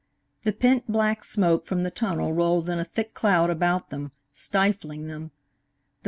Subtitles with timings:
[0.41, 5.05] The pent black smoke from the tunnel rolled in a thick cloud about them, stifling
[5.05, 5.29] them.